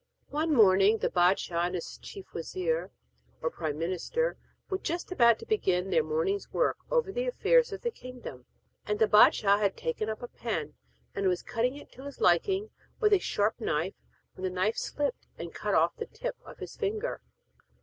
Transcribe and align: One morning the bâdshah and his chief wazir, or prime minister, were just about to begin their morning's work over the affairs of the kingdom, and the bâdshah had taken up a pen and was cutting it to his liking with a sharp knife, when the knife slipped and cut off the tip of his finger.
One 0.29 0.51
morning 0.51 0.97
the 0.97 1.11
bâdshah 1.11 1.63
and 1.67 1.75
his 1.75 1.99
chief 1.99 2.33
wazir, 2.33 2.89
or 3.39 3.51
prime 3.51 3.77
minister, 3.77 4.35
were 4.67 4.79
just 4.79 5.11
about 5.11 5.37
to 5.37 5.45
begin 5.45 5.91
their 5.91 6.03
morning's 6.03 6.51
work 6.51 6.77
over 6.89 7.11
the 7.11 7.27
affairs 7.27 7.71
of 7.71 7.81
the 7.83 7.91
kingdom, 7.91 8.47
and 8.87 8.97
the 8.97 9.05
bâdshah 9.07 9.59
had 9.59 9.77
taken 9.77 10.09
up 10.09 10.23
a 10.23 10.27
pen 10.27 10.73
and 11.13 11.27
was 11.27 11.43
cutting 11.43 11.75
it 11.77 11.91
to 11.91 12.05
his 12.05 12.19
liking 12.19 12.71
with 12.99 13.13
a 13.13 13.19
sharp 13.19 13.59
knife, 13.61 13.93
when 14.33 14.43
the 14.43 14.49
knife 14.49 14.75
slipped 14.75 15.27
and 15.37 15.53
cut 15.53 15.75
off 15.75 15.95
the 15.97 16.07
tip 16.07 16.35
of 16.47 16.57
his 16.57 16.75
finger. 16.75 17.21